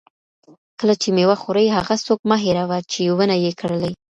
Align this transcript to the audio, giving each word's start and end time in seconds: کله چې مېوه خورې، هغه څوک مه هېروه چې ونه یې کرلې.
کله 0.79 0.93
چې 1.01 1.07
مېوه 1.15 1.35
خورې، 1.41 1.65
هغه 1.77 1.95
څوک 2.05 2.19
مه 2.29 2.37
هېروه 2.43 2.77
چې 2.91 3.01
ونه 3.17 3.35
یې 3.43 3.51
کرلې. 3.59 3.91